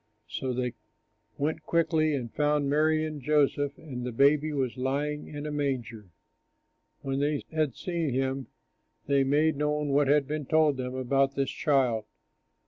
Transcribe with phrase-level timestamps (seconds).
[0.27, 0.73] So they
[1.37, 6.09] went quickly and found Mary and Joseph; and the baby was lying in a manger.
[7.01, 8.47] When they had seen him,
[9.05, 12.05] they made known what had been told them about this child.